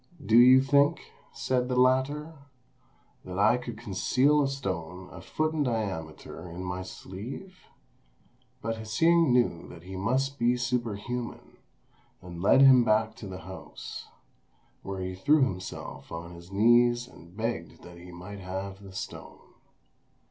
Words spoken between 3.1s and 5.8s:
"that I could conceal a stone a foot in